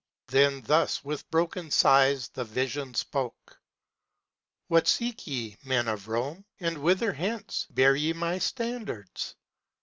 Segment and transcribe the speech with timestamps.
[0.29, 3.33] Then thus, with broken sighs the Vision spake:
[4.67, 6.43] "What seek ye, men of Rome?
[6.59, 9.35] and whither hence Bear ye my standards?